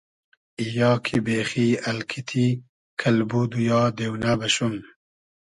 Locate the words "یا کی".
0.77-1.17